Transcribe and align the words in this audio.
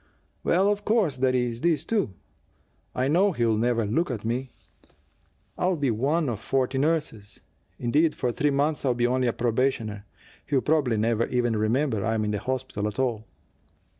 "Well, 0.43 0.67
of 0.71 0.83
course, 0.83 1.17
there's 1.17 1.61
this, 1.61 1.85
too. 1.85 2.15
I 2.95 3.07
know 3.07 3.33
he'll 3.33 3.55
never 3.55 3.85
look 3.85 4.09
at 4.09 4.25
me. 4.25 4.49
I'll 5.59 5.75
be 5.75 5.91
one 5.91 6.27
of 6.27 6.39
forty 6.39 6.79
nurses; 6.79 7.39
indeed, 7.77 8.15
for 8.15 8.31
three 8.31 8.49
months 8.49 8.83
I'll 8.83 8.95
be 8.95 9.05
only 9.05 9.27
a 9.27 9.33
probationer. 9.33 10.05
He'll 10.47 10.61
probably 10.61 10.97
never 10.97 11.27
even 11.27 11.55
remember 11.55 12.03
I'm 12.03 12.25
in 12.25 12.31
the 12.31 12.39
hospital 12.39 12.87
at 12.87 12.97
all." 12.97 13.27